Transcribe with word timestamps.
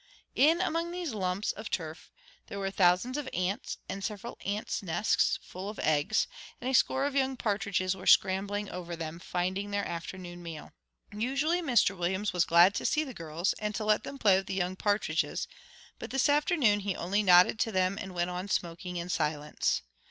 In 0.33 0.61
among 0.61 0.89
these 0.89 1.13
lumps 1.13 1.51
of 1.51 1.69
turf 1.69 2.09
there 2.47 2.57
were 2.57 2.71
thousands 2.71 3.19
of 3.19 3.29
ants 3.35 3.77
and 3.87 4.03
several 4.03 4.35
ants' 4.43 4.81
nests 4.81 5.37
full 5.43 5.69
of 5.69 5.77
eggs; 5.77 6.25
and 6.59 6.67
a 6.67 6.73
score 6.73 7.05
of 7.05 7.13
young 7.13 7.37
partridges 7.37 7.95
were 7.95 8.07
scrambling 8.07 8.67
over 8.67 8.95
them, 8.95 9.19
finding 9.19 9.69
their 9.69 9.87
afternoon 9.87 10.41
meal. 10.41 10.71
Usually 11.13 11.61
Mr 11.61 11.95
Williams 11.95 12.33
was 12.33 12.45
glad 12.45 12.73
to 12.73 12.85
see 12.87 13.03
the 13.03 13.13
girls, 13.13 13.53
and 13.59 13.75
to 13.75 13.85
let 13.85 14.03
them 14.03 14.17
play 14.17 14.37
with 14.37 14.47
the 14.47 14.55
young 14.55 14.75
partridges, 14.75 15.47
but 15.99 16.09
this 16.09 16.27
afternoon 16.29 16.79
he 16.79 16.95
only 16.95 17.21
nodded 17.21 17.59
to 17.59 17.71
them 17.71 17.99
and 18.01 18.15
went 18.15 18.31
on 18.31 18.47
smoking 18.47 18.97
in 18.97 19.07
silence. 19.07 19.83